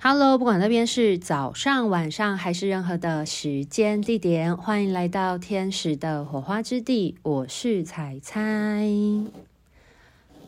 [0.00, 7.16] Hello，不管那边是早上、晚上还是任何的时间地点，欢迎来到天使的火花之地。
[7.24, 8.86] 我是彩彩，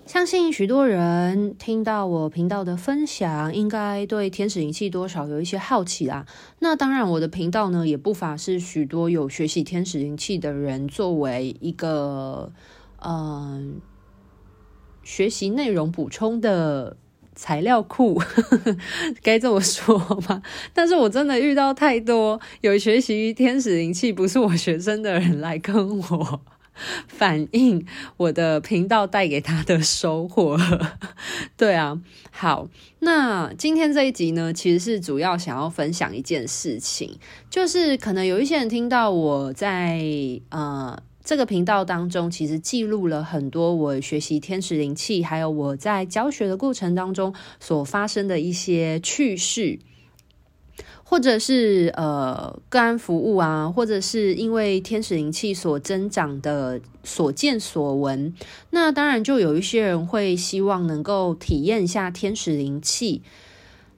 [0.06, 6.26] 相信许多人听到我频道的分享，应该对天使灵气多少有一些好奇啦。
[6.60, 12.52] 那当然，我的频道呢，也不乏是许多有学习天使灵气的人作为一个
[13.02, 13.80] 嗯、
[15.02, 16.96] 学习内容补充的。
[17.34, 18.20] 材料库
[19.22, 19.98] 该这么说
[20.28, 20.42] 吗？
[20.74, 26.40] 但是我真的遇到太多有学习天使灵气不是我学生的人来跟我
[27.08, 27.84] 反映
[28.16, 30.58] 我的频道带给他的收获。
[31.56, 32.68] 对啊，好，
[33.00, 37.18] 那今天这一集呢，其实是主要想要分享一件事情，
[37.50, 40.00] 就是可能有一些人听到我在
[40.50, 41.02] 呃。
[41.22, 49.78] 这个频道当中，其实记录了很多我学习天使灵气，还有我在教学的过程当中所发生的一些趣事，
[51.04, 58.34] 或者是呃个案服务啊，或者是因为天使灵气所增长的所见所闻。
[58.70, 63.22] 那当然，就有一些人会希望能够体验一下天使灵气。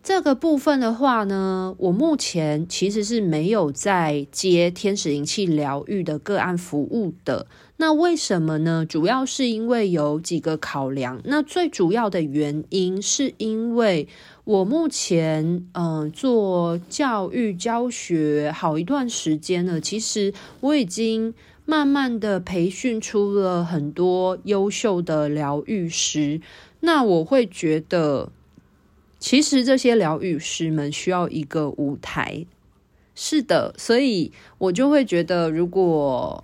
[0.03, 7.47] 这个部分的话呢，我目前其实是没有在接天使灵气疗愈的个案服务的。
[7.77, 8.85] 那为什么呢？
[8.85, 11.21] 主要是因为有几个考量。
[11.25, 14.09] 那最主要的原因是因为
[14.43, 21.33] 我目前嗯、呃、做教育教学好一段时间了，其实我已经
[21.65, 26.41] 慢慢的培训出了很多优秀的疗愈师。
[26.81, 28.33] 那我会觉得。
[29.23, 32.45] 其实这些疗愈师们需要一个舞台，
[33.15, 36.43] 是的，所以我就会觉得，如果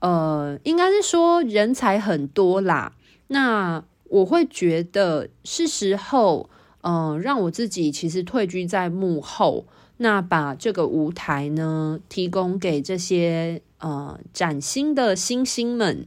[0.00, 2.92] 呃，应该是说人才很多啦，
[3.28, 6.50] 那我会觉得是时候，
[6.82, 9.64] 嗯、呃，让我自己其实退居在幕后，
[9.96, 16.06] 那把这个舞台呢，提供给这些呃崭新的星星们，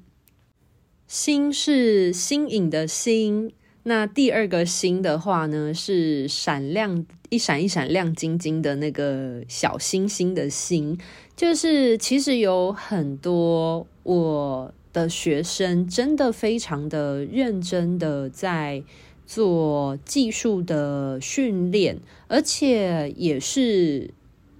[1.07, 3.51] 星是新颖的星。
[3.83, 10.99] 那第二个星的话呢，是闪亮一闪一闪亮晶晶的那个小星星的星，
[11.35, 18.83] 就是其实有很多我的学生真的非常的认真的在
[19.25, 24.13] 做技术的训练，而且也是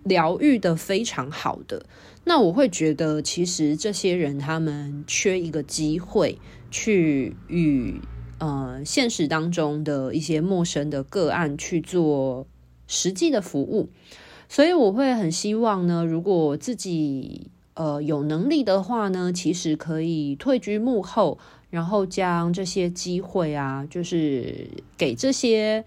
[0.04, 1.86] 疗愈的非常好的。
[2.24, 6.40] 那我会觉得，其实这些人他们缺一个机会
[6.72, 8.00] 去与。
[8.40, 12.48] 呃，现实当中的一些陌生的个案去做
[12.88, 13.90] 实际的服务，
[14.48, 21.38] 所以我会很希望呢，如果自己呃有能力的话呢，其实可以退居幕后，
[21.70, 25.84] 然后将这些机会啊，就是给这些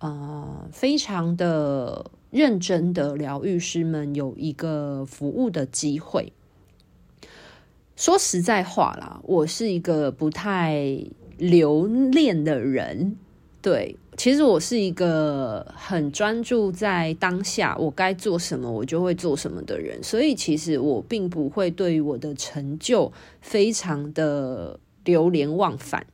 [0.00, 6.32] 呃非常的认真的疗愈师们有一个服务的机会。
[7.94, 11.04] 说实在话啦，我是一个不太。
[11.38, 13.16] 留恋的人，
[13.62, 26.06] 对，其实我是一个很专注在当下，我该做什么，我就会做什么的人，所以其实我并不会对于我的成就非常的流连忘返，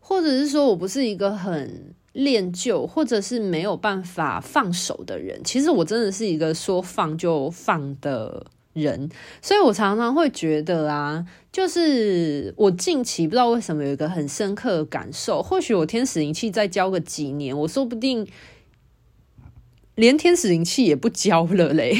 [0.00, 5.40] 或者是说我不是一个很恋旧，或者是没有办法放手的人。
[5.44, 9.08] 其实我真的是一个说放就放的人，
[9.40, 18.26] 所以我常常会觉得啊，就是我近期不知道为什么有一个很深刻的感受，或许我天使灵气再教个几年，我说不定
[19.94, 21.96] 连天使灵气也不教了嘞。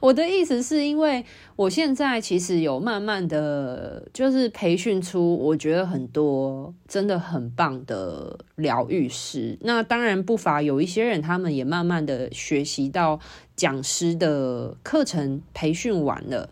[0.00, 1.24] 我的意思是因为
[1.56, 13.20] 我现在其实有慢慢的就是培训出我觉得很多真的很棒的疗愈师，那当然不乏有一些人，他们也慢慢的学习到。
[13.54, 16.48] 讲师的课程培训完了，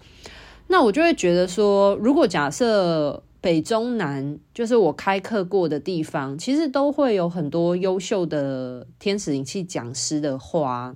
[0.69, 10.95] 那我就会觉得说，如果假设北中南就是我开课过的地方，其实都会有很多优秀的天使灵气讲师的话，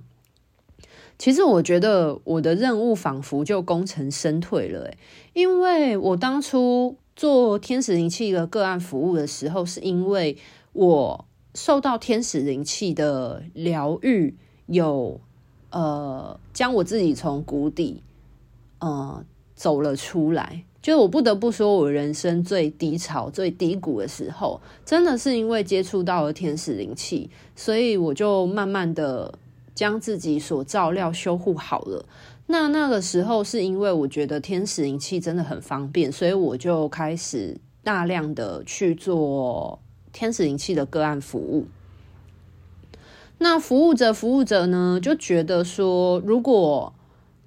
[1.17, 4.91] 其实我觉得我的任务仿佛就功成身退了，
[5.33, 10.37] 因为我当初做天使灵气的个案服务的时候，是因为
[10.73, 14.35] 我受到天使灵气的疗愈
[14.67, 15.19] 有。
[15.71, 18.01] 呃，将我自己从谷底，
[18.79, 19.25] 呃，
[19.55, 20.63] 走了出来。
[20.81, 29.37] 就是我不得不说，我人生最低潮、最低谷的时候，真的是因为接触到了天使灵气，所以我就慢慢的
[29.75, 32.05] 将自己所照料修护好了。
[32.47, 39.79] 那那个时候是因为我觉得天使灵气真的很方便，所以我就开始大量的去做
[40.11, 41.67] 天使灵气的个案服务。
[43.37, 46.93] 那服务者服务者呢，就觉得说，如果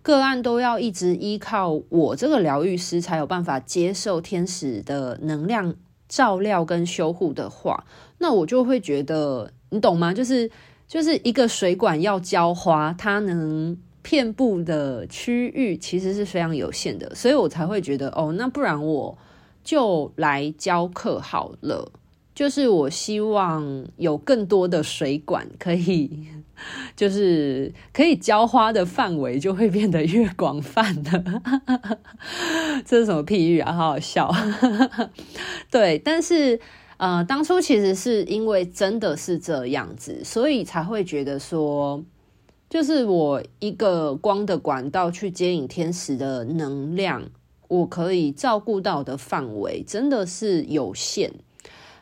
[0.03, 5.75] 个案都要一直依靠我这个疗愈师才有办法接受天使的能量
[6.09, 7.85] 照料跟修护的话，
[8.19, 10.13] 那我就会觉得，你懂吗？
[10.13, 10.51] 就是
[10.89, 19.17] 就是一个水管要浇花，它能遍布的区域其实是非常有限的，所以我才会觉得，哦，那不然我
[19.63, 21.93] 就来教课好了。
[22.35, 26.29] 就是我希望有更多的水管可以，
[26.95, 31.43] 就是可以浇花的范围就会变得越广泛的。
[32.87, 33.73] 这是什么譬喻啊？
[33.73, 34.33] 好好笑。
[35.69, 36.61] 对，但是
[36.99, 42.05] 呃，当初其实是因为真的是这样子，所以才会觉得说，
[42.69, 47.23] 就是我一个光的管道去接引天使的能量，
[47.69, 51.33] 我可以照顾到的范围真的是有限。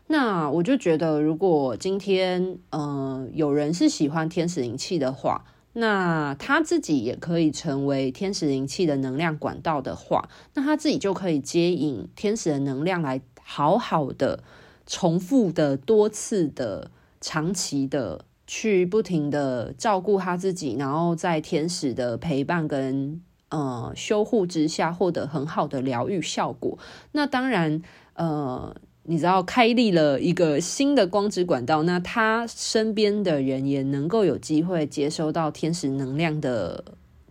[0.06, 14.42] 那我就觉得，如果今天呃有人是喜欢天使灵气的话，那他自己也可以成为天使灵气的能量管道的话，那他自己就可以接引天使的能量来好好的、
[14.86, 16.90] 重复的、多次的、
[17.20, 26.78] 长期的去不停的照顾他自己，然后在天使的陪伴跟呃修护之下，获得很好的疗愈效果。
[27.12, 27.82] 那当然，
[28.14, 28.74] 呃。
[29.08, 36.84] 你知道开立了一个新的光之管道，那他身边的人也能够有机会接收到天使能量的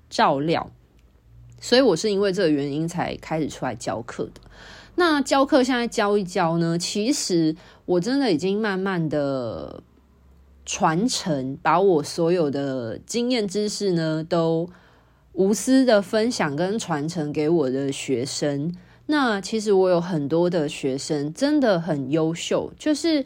[0.09, 0.71] 照料，
[1.59, 4.39] 所以我是因为这个原因才开始出来教课的。
[4.95, 7.56] 那教课现在教一教呢，其实
[7.86, 9.83] 我真的已经慢慢的
[10.65, 14.69] 传承，把我所有的经验知识呢，都
[15.33, 18.74] 无私的分享跟传承给我的学生。
[19.07, 23.24] 那其实我有很多的学生真的很优秀，就是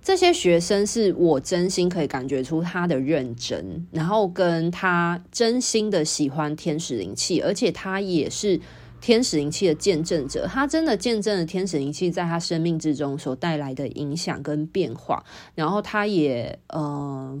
[0.00, 8.60] 这些学生是我真心可以感觉出他的认真，然后跟他真心的喜欢天使灵气，而且他也是
[9.02, 15.22] 天使灵气的见证者，他真的见证了天使灵气在他生命之中所带来的影响跟变化，
[15.54, 17.40] 然后他也嗯、呃、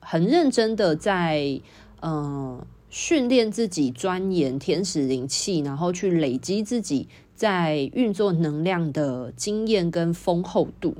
[0.00, 1.58] 很认真的在
[2.02, 2.58] 嗯。
[2.58, 7.06] 呃训练自己钻研天使灵气，然后去累积自己
[7.36, 10.96] 在运作能量的经验跟丰厚度。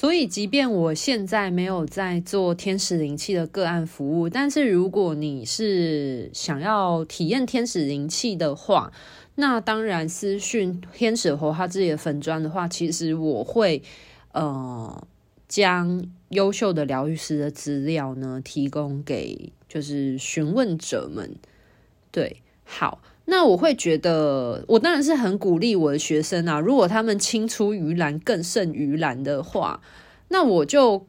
[0.00, 8.92] 所以，即便我现在没有在做天使灵气的个案服务，但是如果你是想要体验天使灵气的话，
[9.34, 13.82] 那当然私讯天使火花自己的粉砖的话，其实我会
[14.30, 15.04] 呃
[15.48, 19.52] 将优秀的疗愈师的资料呢提供给。
[19.68, 21.34] 就是询问者们，
[22.12, 26.58] 对，好，那我会觉得，我当然是很鼓励我的学生啊。
[26.58, 29.82] 如果他们青出于蓝更胜于蓝的话，
[30.28, 31.06] 那我就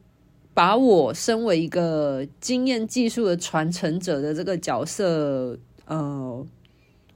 [0.52, 6.46] 把我身为一个经验技术的传承者的这个角色，呃，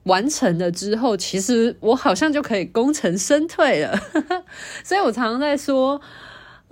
[0.05, 3.95] 完成了之后，其实我好像就可以功成身退了。
[4.83, 6.01] 所以我常常在说。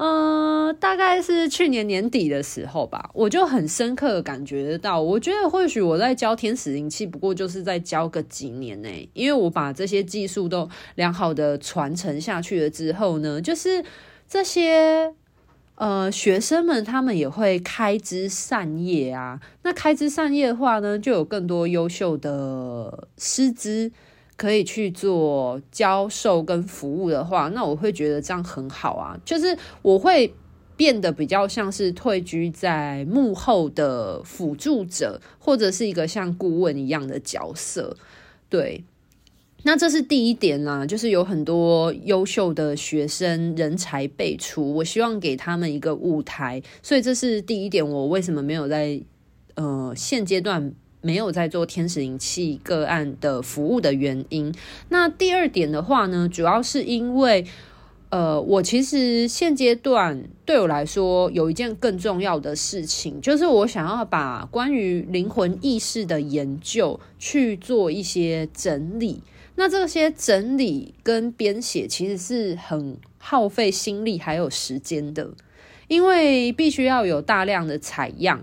[0.04, 13.84] 嗯、大概是去年年底的时候吧，我就很深刻感觉到，我觉得或许我在教天使灵气，不过就是在教个几年呢，因为我把这些技术都良好的传承下去了之后呢，就是
[14.28, 15.14] 这些
[15.76, 23.92] 呃学生们他们也会开枝散叶啊，那开枝散叶的话呢，就有更多优秀的师资。
[24.42, 29.16] 可以去做教授跟服务的话，那我会觉得这样很好啊。
[29.24, 30.34] 就是我会
[30.76, 37.96] 变得比较像是退居在幕后的辅助者，或者是一个像顾问一样的角色。
[38.48, 38.82] 对，
[39.62, 46.60] 那这是第一点啦，就是有很多优秀的学生人才辈出，我希望给他们一个舞台。
[46.82, 49.00] 所以这是第一点，我为什么没有在
[49.54, 50.74] 呃现阶段。
[51.02, 54.54] 没有在做天使灵气个案的服务的原因。
[54.88, 57.44] 那第二点的话呢，主要是因为，
[58.08, 69.22] 呃，我其实现阶段对我来说有一件更重要的事情，就是我想要把关于灵魂意识的研究去做一些整理。
[69.56, 75.30] 那这些整理跟编写其实是很耗费心力还有时间的，
[75.88, 78.40] 因为必须要有大量的采样。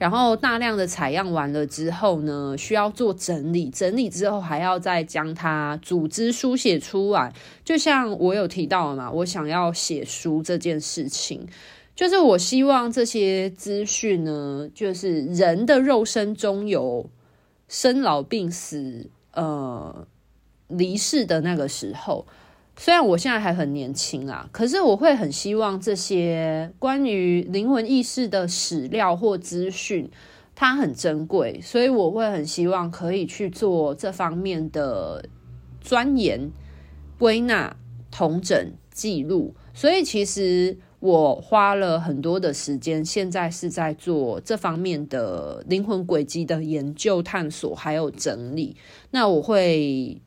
[0.00, 7.30] 然后大量的采样完了之后呢，需要做整理，整理之后还要再将它组织书写出来。
[7.62, 11.46] 就像我有提到了嘛，我想要写书这件事情，
[11.94, 17.10] 就是我希望这些资讯呢，就是人的肉身中有
[17.68, 20.06] 生老病死，呃，
[20.68, 22.26] 离世的那个时候。
[22.82, 30.10] 虽然我现在还很年轻啊，可是我会很希望这些关于灵魂意识的史料或资讯，
[30.54, 35.22] 它很珍贵，所以我会很希望可以去做这方面的
[35.78, 36.50] 钻研、
[37.18, 37.76] 归纳、
[38.10, 39.54] 统整、记录。
[39.74, 48.74] 所以其实我花了很多的时间，现在是在做这方面的灵魂轨迹的研究、探索还有整理。
[49.10, 50.18] 那我会，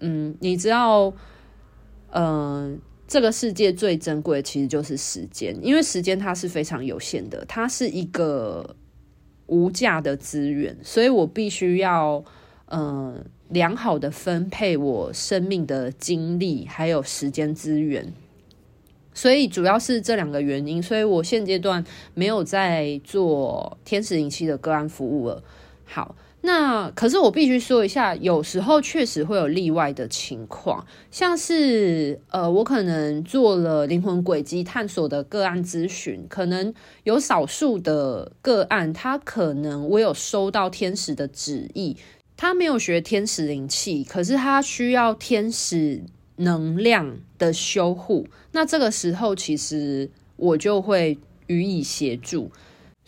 [0.00, 1.12] 嗯，你知道。
[2.12, 8.76] 嗯、这个世界最珍贵的其实就是时间，因为时间它是非常有限的，它是一个
[9.46, 12.24] 无价的资源，所以我必须要
[12.66, 18.12] 嗯、良好的分配我生命的精力还有时间资源，
[19.12, 25.42] 所以主要是这两个原因，所以我现阶段没有在做天使灵气的个案服务了。
[25.84, 26.14] 好。
[26.42, 36.72] 那可是我必须说一下，有时候确实会有例外的情况，像是呃，我可能做了灵魂轨迹探索的个案咨询，可能
[37.04, 41.96] 有少数的个案，他可能我有收到天使的旨意，
[42.38, 46.02] 他没有学天使灵气，可是他需要天使
[46.36, 51.18] 能量的修护，那这个时候其实我就会
[51.48, 52.50] 予以协助。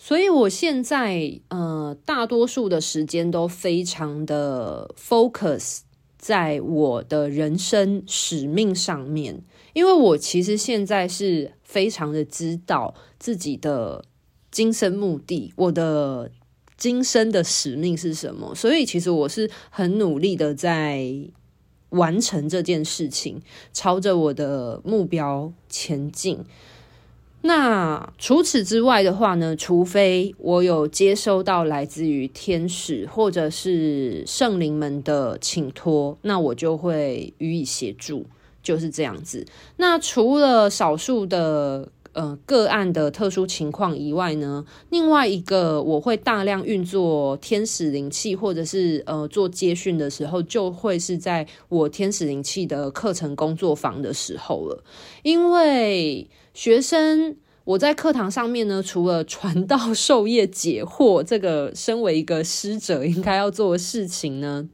[0.05, 5.83] 所以，我现在呃，大多数的时间都非常的 focus
[6.19, 9.45] 在我的人生使命上面，
[9.75, 14.05] 因为我其实现在是非常的知道自己的
[14.51, 16.33] 今生目的，我的
[16.77, 21.15] 今生的使命是什么，所以其实我是很努力的在
[21.91, 23.41] 完成这件事情，
[23.73, 26.45] 朝着我的目标前进。
[27.45, 38.27] 那除此之外的话呢，除非我有接收到来自于天使或者是圣灵们的请托，那我就会予以协助，
[38.63, 39.45] 就是这样子。
[39.79, 54.85] 那除了少数的呃个案的特殊情况以外呢，另外一个我会大量运作天使灵气或者是呃做接训的时候，就会是在我天使灵气的课程工作坊的时候了，
[55.25, 56.29] 因为。
[56.55, 64.69] 学生，我在课堂上面呢， 除了传道授业解惑这个身为一个师者应该要做的事情呢，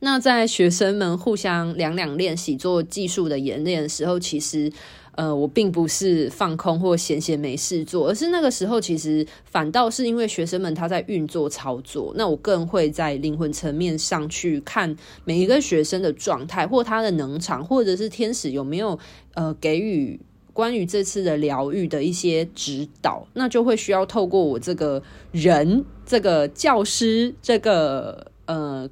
[0.00, 4.72] 那在学生们互相两两练习做技术的演练的时候，其实
[5.12, 18.98] 呃，我并不是放空或闲闲没事做，而是那个时候其实反倒是因为学生们他在运作操作，那我更会在灵魂层面上去看每一个学生的状态，或他的能场，或者是天使有没有
[19.34, 20.18] 呃给予。
[20.52, 28.88] 关于这次的疗愈的一些指导，那就会需要透过我这个人、这个教师、这个呃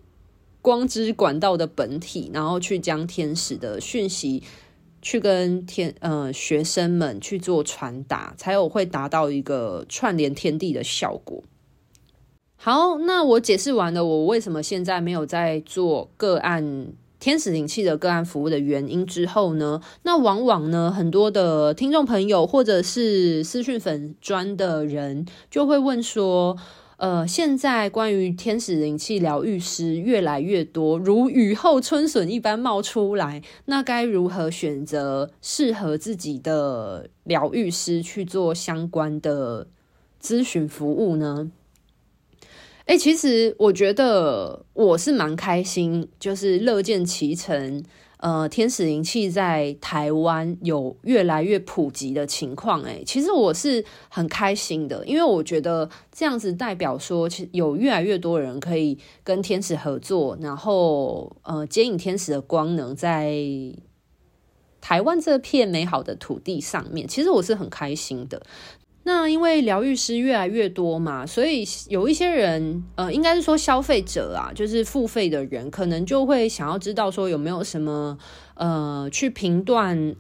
[0.63, 4.43] 光之管道的本体，然后去将天使的讯息
[5.03, 11.43] 去跟天呃学生们去做传达，才有会达到一个串联天地的效果。
[12.57, 16.93] 好，那我解释完了，我为什么现在没有在做个案。
[17.21, 26.57] 天使灵气的个案服务的原因之后呢，那往往呢，很多的听众朋友或者是私讯粉专的人就会问说，
[26.97, 39.67] 呃，现在关于天使灵气疗愈师越来越多，如雨后春笋一般冒出来，那该如何选择适合自己的疗愈师去做相关的
[40.23, 41.51] 咨询服务呢？
[42.87, 47.83] 哎、其实我觉得我是蛮开心，就是乐见其成。
[48.23, 63.35] 呃，天使灵气在台湾有越来越普及的情况，哎，其实我是很开心的，因为我觉得这样子代表说，其实有越来越多人可以跟天使合作，然后呃，接引天使的光能在
[64.83, 68.43] 台湾这片美好的土地上面，其实我是很开心的。
[69.13, 78.17] 那因为疗愈师越来越多嘛，所以有一些人，呃，应该是说消费者啊，就是付费的人，可能就会想要知道说有没有什么，
[78.55, 80.15] 呃，去评断。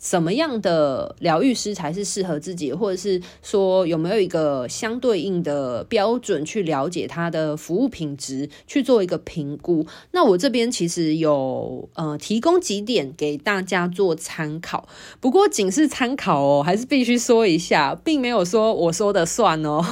[0.00, 9.86] 什么样的疗愈师才是适合自己，或者是说有没有一个相对应的标准去了解他的服务品质，去做一个评估？
[10.12, 14.88] 那我这边其实有呃提供几点给大家做参考，
[15.20, 19.84] 不过仅是参考哦，还是必须说一下，并没有说我说的算哦，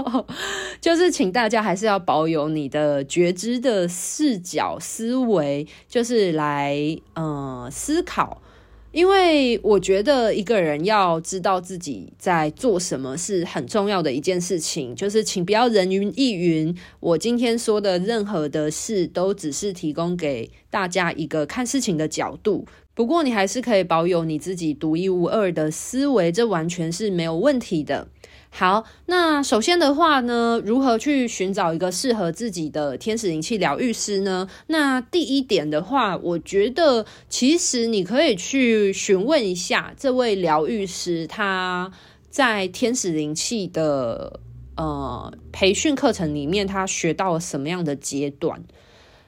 [0.78, 8.42] 就是请大家还是要保有你的觉知的视角思维，就是来呃思考。
[8.90, 16.74] 因为我觉得一个人要知道自己在做什么是很重要的一件事情，就是请不要人云亦云。
[17.00, 22.66] 我今天说的任何的事，都只是提供给大家一个看事情的角度。
[22.94, 28.08] 不过你还是可以保有你自己独一无二的思维，这完全是没有问题的。
[28.50, 34.48] 好，那首先的话呢，如何去寻找一个适合自己的天使灵气疗愈师呢？
[34.66, 41.92] 那第一点的话，我觉得其实你可以去询问一下这位疗愈师，他
[42.30, 44.40] 在天使灵气的
[44.76, 48.64] 呃培训课程里面，他学到了什么样的阶段？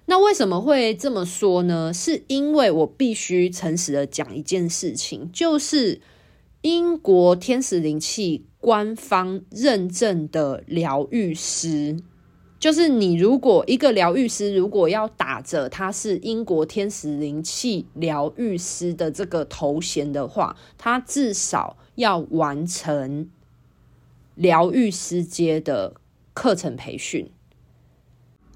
[0.07, 1.93] 那为什么会这么说呢？
[1.95, 6.01] 是因为我必须诚实的讲一件事情，就是
[6.63, 8.47] 英国天使灵气。
[8.63, 11.99] 官方认证的疗愈师，
[12.59, 13.15] 就是你。
[13.15, 23.31] 如果一个疗愈师如果要打着他是英国天使灵气疗愈师的这个头衔的话，他至少要完成
[24.35, 25.95] 疗愈师阶的
[26.35, 27.31] 课程培训。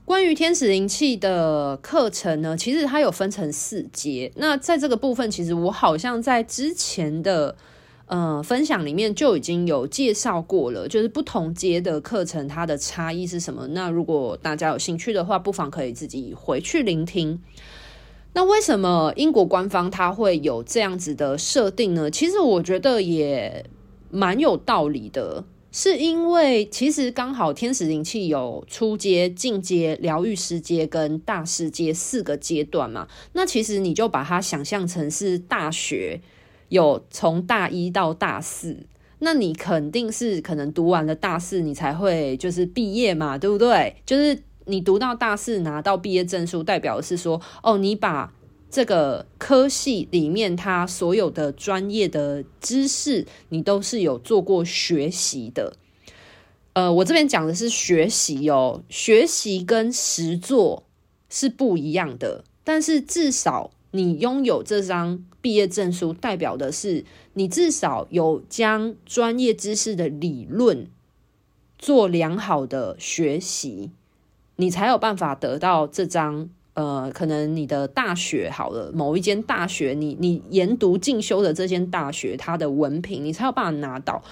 [0.04, 4.30] 关于天使灵气的课程呢，其实它有分成四阶。
[4.36, 7.56] 那在这个部分，其实我好像在之前的。
[8.06, 13.66] 呃，分享里面就已经有介绍过了，就是不同阶的课程它的差异是什么。
[13.68, 17.40] 那如果大家有兴趣的话，不妨可以自己回去聆听。
[18.34, 22.10] 那为什么英国官方它会有这样子的设定呢？
[22.10, 23.64] 其实我觉得也
[24.10, 25.42] 蛮有道理的，
[25.72, 33.08] 是因为其实刚好天使灵气有初阶、进阶、疗愈师阶跟大师阶四个阶段嘛。
[33.32, 36.20] 那其实你就把它想象成是大学。
[36.74, 38.84] 有从大一到大四，
[39.20, 43.94] 那你肯定是可能读完了大四，你才会就是毕业嘛，对不对？
[44.04, 48.32] 就是你读到大四拿到毕业证书，代表的是说，哦，你把
[48.68, 55.74] 这个科系里面它所有的专业的知识，你都是有做过学习的。
[56.72, 60.82] 呃，我这边讲的是学习哦，学习跟实作
[61.30, 63.70] 是不一样的，但是至少。
[63.96, 70.86] 你拥有这张毕业证书，代表的是你至少有将专业知识的理论
[71.78, 73.90] 做良好的学习，
[74.56, 84.22] 你才有办法得到这张呃，可能你的大学好了，某一间大学，你你研读进修的这间大学，它的文凭，你才有办法拿到。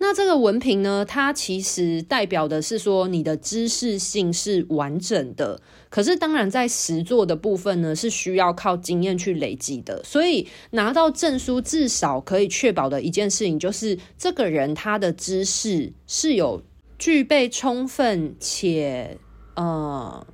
[0.00, 5.60] 那这个文凭呢，它其实代表的是说你的知识性是完整的。
[5.90, 10.02] 可是当然，在实作的部分呢，是需要靠经验去累积的。
[10.04, 16.62] 所以拿到证书，至少可以确保的一件事情，就是这个人他的知识是有
[16.98, 19.18] 具备充分且
[19.56, 20.26] 呃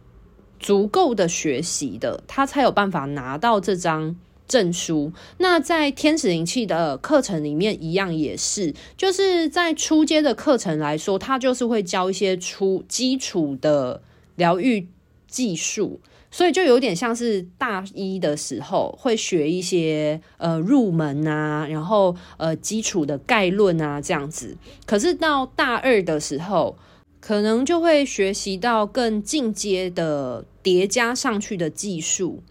[0.61, 4.17] 足够的学习的，他才有办法拿到这张。
[4.47, 5.13] 证书。
[5.39, 14.03] 那在天使灵气的课程里面一样也是，就是在初阶的课程来说，它就是会教一些初基础的
[14.37, 14.87] 疗愈
[15.27, 24.57] 技术，所以就有点像是大一的时候会学一些呃入门啊，然后呃基础的概论啊这样子。
[24.87, 26.77] 可是到大二的时候，
[27.21, 32.43] 可能就会学习到更进阶的叠加上去的技术。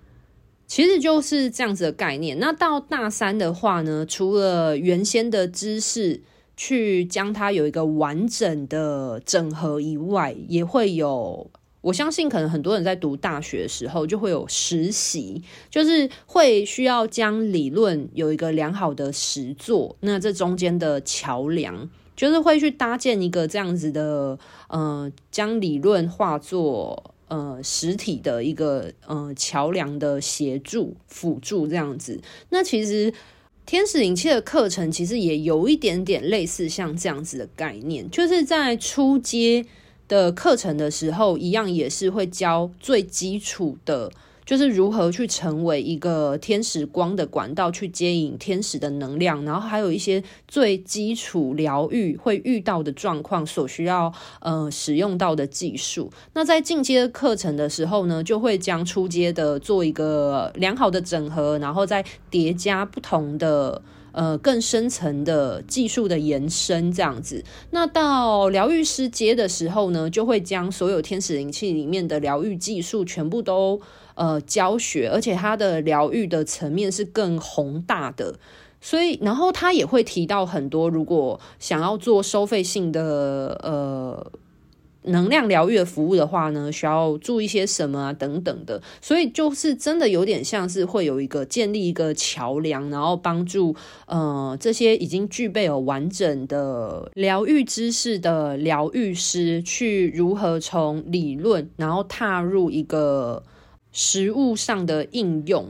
[0.66, 2.40] 其实就是这样子的概念。
[2.40, 6.22] 那到大三的话呢，除了原先的知识
[6.58, 11.50] 去将它有一个完整的整合以外，也会有，
[11.82, 19.96] 我相信可能很多人在读大学的时候就会有实习，就是会需要将理论有一个良好的实作。
[20.00, 27.13] 那这中间的桥梁，就是会去搭建一个这样子的，呃，将理论化作。
[27.34, 33.12] 呃，实体的一个呃桥梁的协助辅助这样子，那其实
[33.66, 39.66] 天使灵气的课程其实也有一点点类似像这样子的概念，就是在初阶
[40.08, 44.12] 的课程的时候，一样也是会教最基础的。
[44.46, 56.12] 就是如何去成为一个天使光的管道，去接引天使的能量，然后还有一些最基础疗愈会遇到的状况所需要呃使用到的技术。
[56.34, 67.44] 那在进阶课程的时候呢，就会将初阶的做一个良好的整合，然后再叠加不同的呃更深层的技术的延伸这样子。
[67.72, 73.80] 那到疗愈师阶的时候呢，就会将所有天使灵气里面的疗愈技术全部都。
[74.16, 78.36] 呃，教学，而且他的疗愈的层面是更宏大的，
[78.80, 84.32] 所以，然后他也会提到很多，如果想要做收费性的呃
[85.06, 88.14] 能量疗愈的服务的话呢，需要注意些什么啊？
[88.14, 103.44] 等等的，所以就是真的有点像是会有一个建立一个桥梁，然后帮助呃这些已经具备有完整的疗愈知识的疗愈师，去如何从理论然后踏入一个
[103.94, 105.70] 实物上的应用，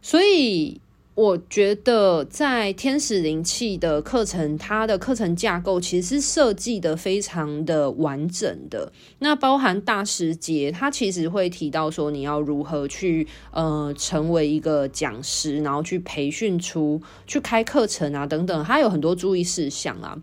[0.00, 0.80] 所以。
[1.14, 8.90] 我觉得在天使灵气的课程，它的课程架构其实是设计的非常的完整的。
[9.18, 20.18] 那包含大师节，它其实会提到说你要如何去呃成为一个讲师，然后去培训出去开课程啊等等，它有很多注意事项啊。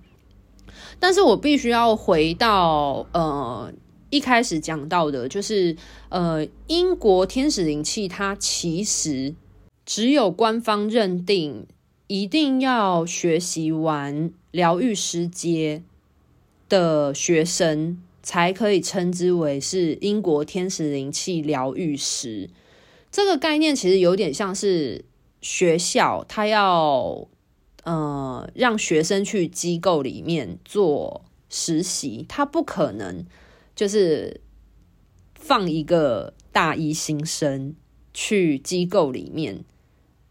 [1.00, 3.72] 但是我必须要回到呃
[4.10, 5.76] 一开始讲到的，就是
[6.10, 9.36] 呃英国天使灵气，它其实。
[9.86, 11.66] 只有官方认定，
[12.06, 15.82] 一定要学习完疗愈师阶
[16.68, 22.52] 的学生，才可以称之为是英国天使灵气疗愈师。
[23.12, 25.04] 这个概念其实有点像是
[25.42, 27.28] 学校，他要
[27.84, 33.26] 呃让学生去机构里面做实习，他不可能
[33.80, 34.42] 就是
[35.36, 37.74] 放一个大一新生
[38.14, 39.64] 去机构里面。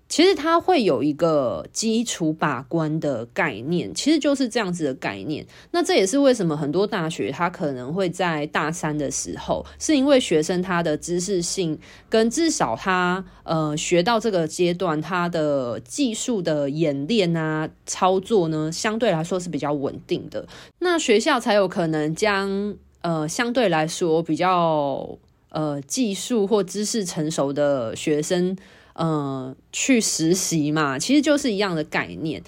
[0.07, 5.47] 其实它会有一个基础把关的概念，其实就是这样子的概念。
[5.71, 20.47] 那这也是为什么很多大学它可能会在大三的时候，是因为学生他的知识性跟至少他呃学到这个阶段，他的技术的演练啊操作呢，相对来说是比较稳定的。
[20.79, 25.19] 那学校才有可能将呃相对来说比较
[25.51, 28.57] 呃技术或知识成熟的学生。
[29.01, 32.43] 嗯，去实习嘛，其实就是一样的概念。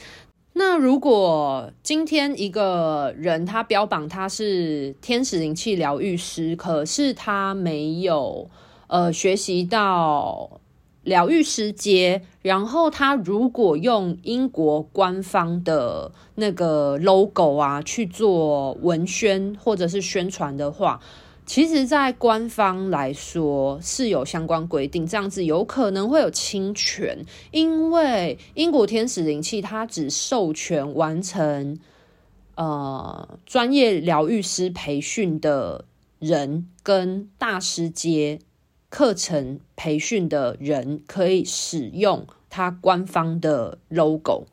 [0.55, 8.51] 那如果今天一个人他标榜他是天使灵气疗愈师，可是他没有
[8.89, 10.60] 呃学习到
[11.03, 21.01] 疗愈师阶，然后他如果用英国官方的那个 logo 啊去做文宣或者是宣传的话。
[21.47, 31.77] 其实，在官方来说是有相关规定，这样子有可能会有侵权，因为英国天使灵气它只授权完成
[32.55, 35.87] 呃专业疗愈师培训的
[36.21, 38.39] 人跟大师阶
[38.91, 44.45] 课程培训的人可以使用它官方的 logo，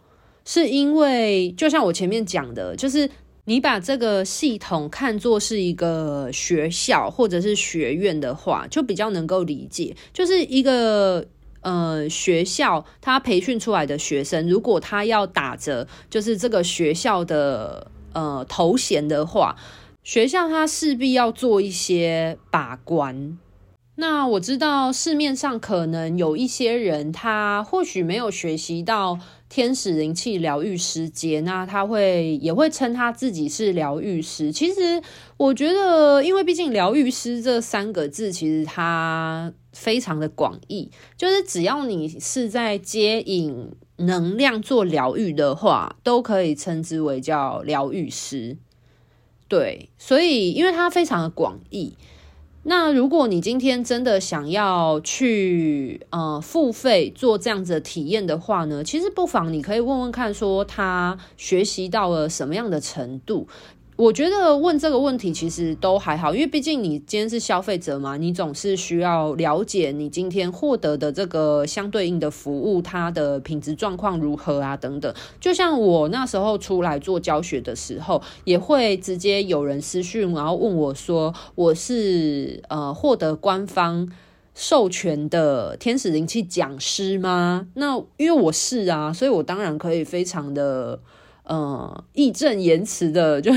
[0.46, 3.10] 是因为就像我前面讲的，就是。
[3.50, 9.96] 你把这个系统看作是一个学校或者是学院的话，就比较能够理解。
[10.12, 11.26] 就是一个
[11.62, 19.56] 呃学校，他培训出来的学生，如果他要打着就是这个学校的呃头衔的话，
[20.04, 23.38] 学校他势必要做一些把关。
[24.00, 29.18] 那我知道市面上可能有一些人，他或许没有学习到
[29.50, 34.52] 天使灵气疗愈师阶，那他会也会称他自己是疗愈师。
[34.52, 35.02] 其实
[35.38, 48.58] 我觉得，因为毕竟疗愈师这三个字，其实它非常的广义，就是只要你是在接引能量做疗愈的话，都可以称之为叫疗愈师。
[49.48, 51.96] 对，所以因为它非常的广义。
[52.70, 63.48] 那如果你今天真的想要去呃付费做这样子的体验的话呢，其实不妨你可以问问看，说他学习到了什么样的程度。
[63.98, 75.12] 我觉得问这个问题其实都还好，因为毕竟你今天是消费者嘛，你总是需要了解你今天获得的这个相对应的服务，它的品质状况如何啊等等。
[75.40, 84.08] 就像我那时候出来做教学的时候，也会直接有人私讯，然后问我说：“我是呃获得官方
[84.54, 91.00] 授权的天使灵气讲师吗？”那因为我是啊，所以我当然可以非常的。
[91.50, 93.52] 嗯，义正言辞的 就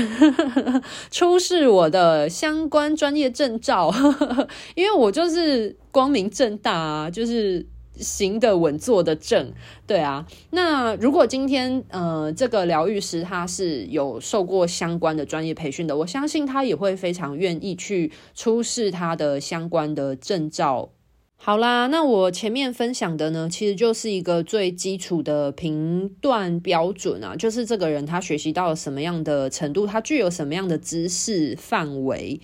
[1.11, 3.93] 出示我的相关专业证照，
[4.75, 7.65] 因为我就是光明正大啊，就是
[7.97, 9.51] 行得稳坐的正，
[9.85, 10.25] 对啊。
[10.51, 20.89] 那如果今天呃这个疗愈师他是有受过相关的专业培训的，我相信他也会非常愿意去出示他的相关的证照。
[21.43, 32.39] 好啦，那我前面分享的呢，其实就是一个最基础的评断标准啊，就是这个人他学习到了什么样的程度，他具有什么样的知识范围，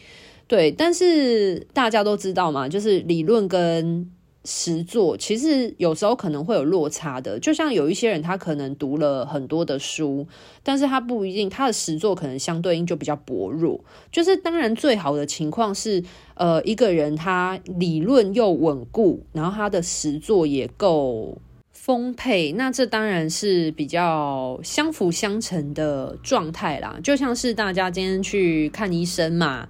[0.47, 0.71] 对。
[0.71, 4.10] 但是大家都知道嘛，就是理论跟
[4.49, 10.25] 实作其实有时候可能会有落差的，就像有一些人他可能读了很多的书，
[10.63, 13.83] 但是他不一定他的实作可能相对应就比较薄弱。
[14.10, 16.01] 就是当然最好的情况是，
[16.36, 21.38] 呃，一个人他理论又稳固，然后他的实作也够
[21.73, 26.97] 丰沛，那这当然是比较相辅相成的状态啦。
[27.03, 29.67] 就像是大家今天去看医生嘛。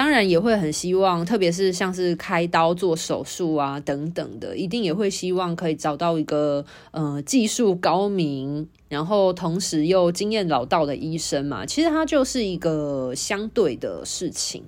[0.00, 11.66] 当然也会很希望，特别是像是开刀做手术啊等等的，一定也会希望可以找到一个呃技术高明，然后同时又经验老道的医生嘛。
[11.66, 14.62] 其实它就是一个相对的事情。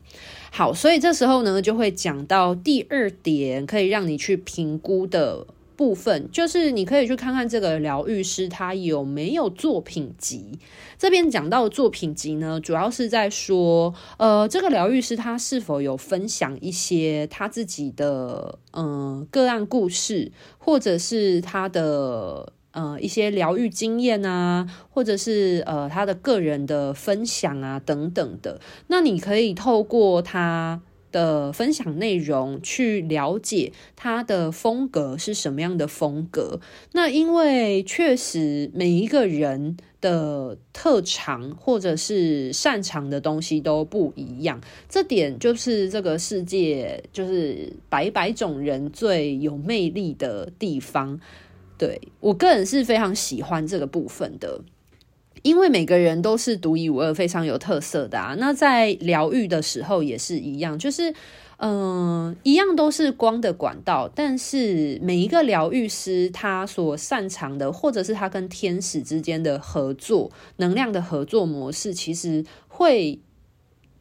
[0.51, 5.47] 好，所以这时候呢，就会讲到第二点，可以让你去评估的。
[5.77, 10.59] 部分就是你可以去看看这个疗愈师他有没有作品集。
[10.99, 28.61] 这边讲到作品集呢，主要是在说，呃，这个疗愈师他是否有分享一些他自己的嗯、呃、个案故事，或者是他的呃一些疗愈经验啊，或者是呃他的个人的分享啊等等的。
[28.87, 30.81] 那你可以透过他。
[31.12, 36.59] 的分享内容，去了解他的风格是什么样的风格。
[36.92, 51.20] 那因为确实每一个人的特长或者是擅长的东西都不一样，这点就是这个世界就是百百种人最有魅力的地方。
[51.79, 54.62] 对，我个人是非常喜欢这个部分的。
[55.43, 58.35] 因为每个人都是独一无二、非常有特色的啊。
[58.39, 61.15] 那在疗愈的时候也是一样，就是
[61.59, 73.21] 嗯、一样都是光的管道，但是每一个疗愈师他所擅长的，或者是他跟天使之间的合作、能量的合作模式，其实会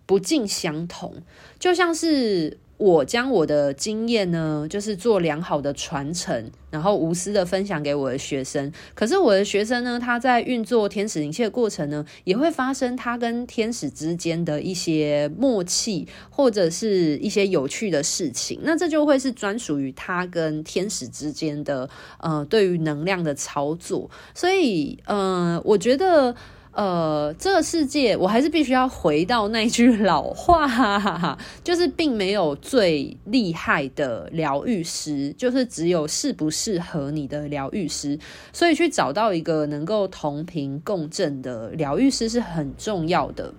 [0.06, 1.22] 不尽相同，
[1.60, 2.58] 就像是。
[2.82, 8.74] 我将我的经验呢，就是做良好的传承，然后无私的分享给我的学生。
[8.96, 18.60] 可是我的学生呢，他在运作天使灵气的过程呢，也会发生他跟天使之间的一些默契，或者是一些有趣的事情。
[18.63, 24.10] 那这就会是专属于他跟天使之间的，呃，对于能量的操作。
[24.34, 26.36] 所以，呃，我觉得。
[26.74, 38.18] 呃，这个世界我还是必须要回到那句老话，哈哈哈，就是并没有最厉害的疗愈师，就是只有适不适合你的疗愈师。
[38.54, 43.54] 所以去找到一个能够同频共振的疗愈师是很重要的。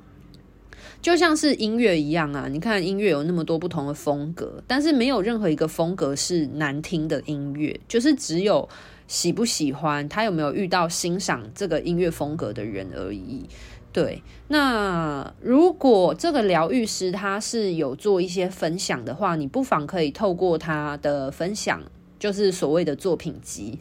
[1.02, 8.66] 就像是音乐一样啊，你看音乐有那么多不同的风格，但是没有任何一个风格是难听的音乐，就是只有。
[9.12, 13.46] 喜不喜欢他有没有遇到欣赏这个音乐风格的人而已。
[13.92, 21.78] 对，那如果这个疗愈师他是有做一些分享的话，你不妨可以透过他的分享，
[22.18, 23.78] 就是所谓的作品集，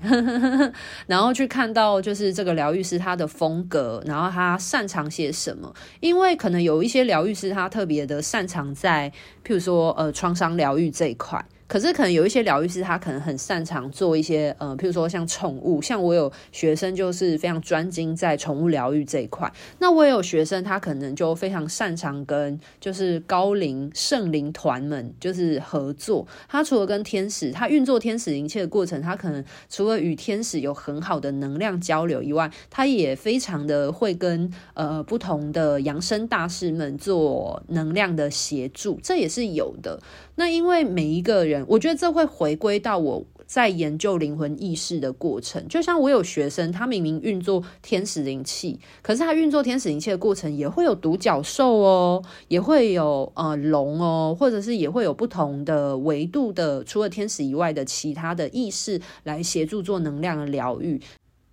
[1.08, 5.74] 然后去看到就是这个疗愈师他的风格，然后他擅长些什么。
[6.02, 9.10] 因为可能有一些疗愈师他特别的擅长在，
[9.48, 11.42] 譬如说呃创伤疗愈这一块。
[11.72, 19.50] 可是可能有一些疗愈师，他可能很擅长做一些，呃，譬如说像宠物，像我有学生就是非常专精在宠物疗愈这一块。
[19.80, 26.28] 那我也有学生，他可能就非常擅长跟就是高龄圣灵团们就是合作。
[26.50, 40.02] 他除了跟天使，他运作天使灵气的过程，他可能除了与天使有很好的能量交流以外，他也非常的会跟呃不同的扬升大师们做能量的协助，这也是有的。
[40.36, 45.68] 那因为每一个人，我觉得这会回归到我在研究灵魂意识的过程。
[45.68, 61.02] 就像我有学生，他明明运作天使灵气，可是他运作天使灵气的过程也会有独角兽哦，也会有呃龙哦，或者是也会有不同的维度的，除了天使以外的其他的意识来协助做能量的疗愈。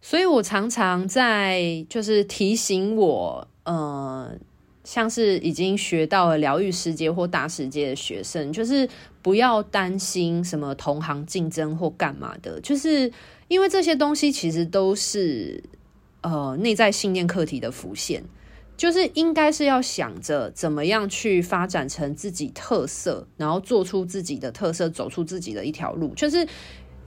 [0.01, 4.31] 所以我常常在就是提醒我，呃。
[4.91, 8.89] 像是已经学到了疗愈师阶或大师阶的学生，就是
[9.21, 13.13] 不要担心什么同行竞争或干嘛的，就是
[13.49, 15.63] 因为这些东西其实都是
[16.23, 18.25] 呃内在信念课题的浮现，
[18.79, 26.49] 就是应该是要想着怎么样去发展成自己特色，然后做出自己的特色，走出自己的一条路，就是。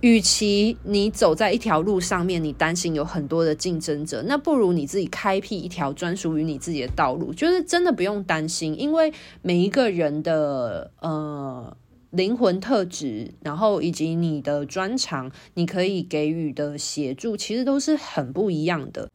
[0.02, 11.78] 与其你走在一条路上面，你担心有很多的竞争者，那不如你自己开辟一条专属于你自己的道路，就是真的不用担心，因为每一个人的呃
[12.10, 19.08] 灵魂特质，然后以及你的专长，你可以给予的协助，其实都是很不一样的。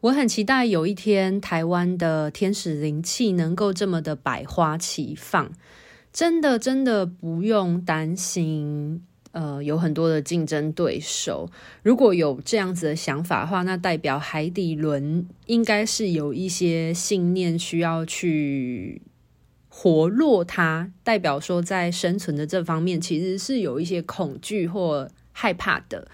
[0.00, 5.52] 我很期待有一天台湾的天使灵气能够这么的百花齐放，
[6.12, 9.04] 真的真的不用担心。
[9.32, 11.48] 呃有很多的竞争对手。
[11.82, 19.02] 如果有这样子的想法的话，那代表海底轮应该是有一些信念需要去
[19.68, 26.08] 活络它，代表说在生存的这方面其实是有一些恐惧或害怕的。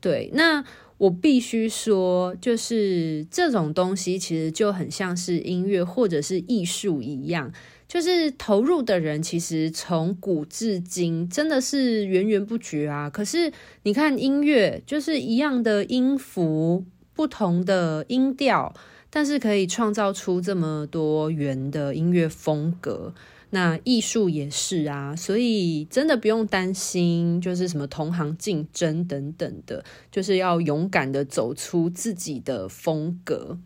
[0.00, 0.64] 对，那。
[0.98, 7.52] 我必须说，就是这种东西其实就很像是音乐或者是艺术一样，
[7.92, 13.10] 就是投入的人其实从古至今真的是源源不绝啊。
[13.10, 13.52] 可是
[13.82, 18.74] 你看音乐，就是一样的音符，不同的音调，
[19.10, 23.12] 但是可以创造出这么多元的音乐风格。
[23.50, 33.58] 那艺术也是啊，所以真的不用担心，就是什么同行竞争等等的，就是要勇敢的走出自己的风格。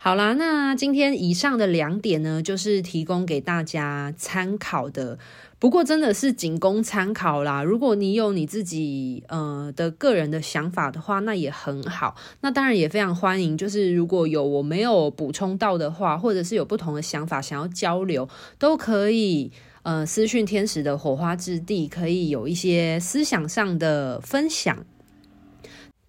[0.00, 5.18] 好啦，那今天以上的两点呢，就是提供给大家参考的。
[5.58, 7.64] 不过真的是仅供参考啦。
[7.64, 12.14] 如果你有你自己呃的个人的想法的话，那也很好。
[12.42, 19.50] 那当然也非常欢迎，就是如果有我没有补充到的话，或者是有不同的想法想要交流，都可以
[19.82, 24.86] 呃私讯天使的火花之地，可以有一些思想上的分享。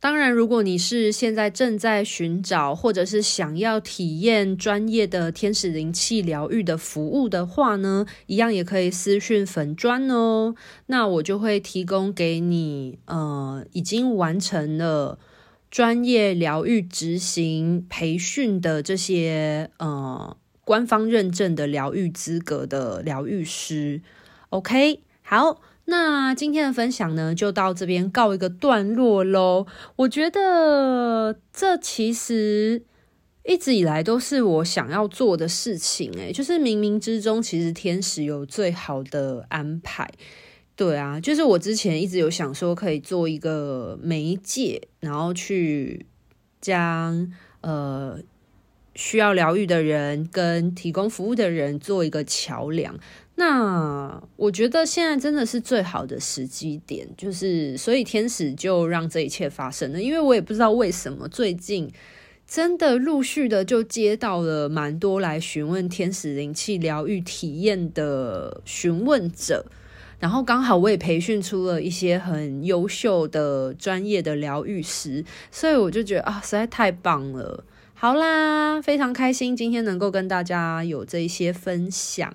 [0.01, 10.55] 当然，如果你是现在正在寻找或者是想要体验专业的天使灵气疗愈的服务的话呢，一样也可以私讯粉砖哦。
[10.85, 15.19] 那我就会提供给你，呃，已经完成了
[15.69, 24.01] 专业疗愈执行培训的这些呃官方认证的疗愈资格的疗愈师。
[24.51, 25.59] OK，好。
[25.89, 29.65] 那今天的分享呢，就到这边告一个段落喽。
[29.95, 32.84] 我觉得这其实
[33.43, 40.08] 一直以来都是我想要做的事情，诶，就是冥冥之中，其实天使有最好的安排。
[40.75, 46.06] 对啊，就是我之前一直有想说，可以做一个媒介，然后去
[46.62, 48.19] 将呃
[48.93, 52.97] 需要疗愈的人跟提供服务的人做一个桥梁。
[53.39, 60.02] 那我觉得现在真的是最好的时机点，就是所以天使就让这一切发生了。
[60.02, 61.89] 因为我也不知道为什么最近
[62.45, 69.65] 真的陆续的就接到了蛮多来询问天使灵气疗愈体验的询问者，
[70.19, 77.63] 然后刚好我也培训出了一些很优秀的专业的疗愈师，所以我就觉得啊，实在太棒了。
[77.93, 82.34] 好啦，非常开心今天能够跟大家有这一些分享。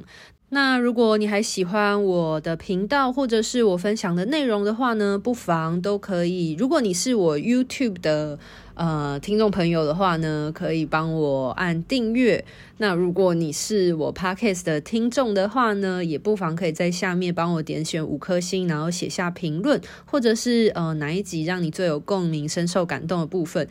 [0.55, 6.55] 那如果你还喜欢我的频道或者是我分享的内容的话呢，不妨都可以。
[6.57, 8.39] 如果你是我 YouTube 的
[8.75, 12.45] 呃听众朋友的话呢，可以帮我按订阅。
[12.77, 23.69] 那如果你是我 Podcast 的听众的话呢，也不妨可以在下面帮我点选五颗星，然后写下评论，或者是呃哪一集让你最有共鸣、深受感动的部分。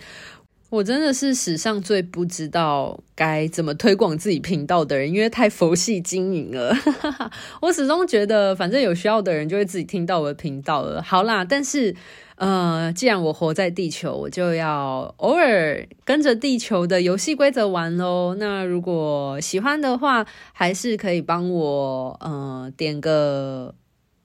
[0.73, 6.75] 我真的是史上最不知道该怎么推广自己频道的人，因为太佛系经营了。
[7.61, 10.99] 我始终觉得，反正有需要的人就会自己听到我的频道了。
[11.03, 11.95] 好啦，但是
[12.37, 18.33] 呃，既然我活在地球，我就要偶尔跟着地球的游戏规则玩喽。
[18.39, 23.75] 那如果喜欢的话，还是可以帮我呃点个。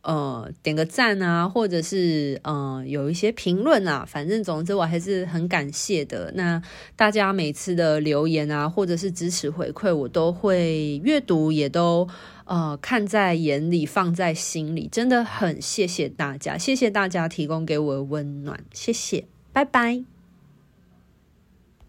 [0.08, 6.32] 呃，点个赞啊，或者是呃，有一些评论啊，反正总之我还是很感谢的。
[6.34, 6.62] 那
[6.96, 12.08] 大家每次的留言啊，或者是支持回馈，我都会阅读，也都
[12.46, 20.17] 呃看在眼里，放在心里，真的很谢谢大家，谢谢大家提供给我的温暖，谢谢，拜拜。